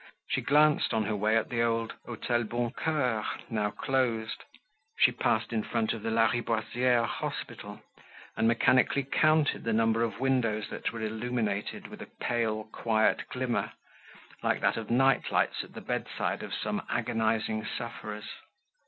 [0.31, 4.43] She glanced on her way at the old Hotel Boncoeur, now closed.
[4.97, 7.83] She passed in front of the Lariboisiere Hospital,
[8.35, 13.73] and mechanically counted the number of windows that were illuminated with a pale quiet glimmer,
[14.41, 18.25] like that of night lights at the bedside of some agonizing sufferers.